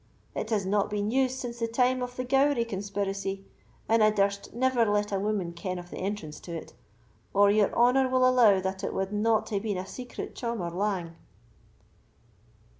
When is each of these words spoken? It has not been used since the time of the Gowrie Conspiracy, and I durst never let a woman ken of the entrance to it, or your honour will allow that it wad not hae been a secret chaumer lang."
It 0.33 0.49
has 0.49 0.65
not 0.65 0.89
been 0.89 1.11
used 1.11 1.37
since 1.37 1.59
the 1.59 1.67
time 1.67 2.01
of 2.01 2.15
the 2.15 2.23
Gowrie 2.23 2.65
Conspiracy, 2.65 3.45
and 3.87 4.03
I 4.03 4.09
durst 4.09 4.51
never 4.51 4.83
let 4.83 5.11
a 5.11 5.19
woman 5.19 5.53
ken 5.53 5.77
of 5.77 5.91
the 5.91 5.97
entrance 5.99 6.39
to 6.39 6.55
it, 6.55 6.73
or 7.35 7.51
your 7.51 7.71
honour 7.75 8.09
will 8.09 8.27
allow 8.27 8.59
that 8.61 8.83
it 8.83 8.95
wad 8.95 9.13
not 9.13 9.47
hae 9.51 9.59
been 9.59 9.77
a 9.77 9.85
secret 9.85 10.33
chaumer 10.33 10.71
lang." 10.71 11.17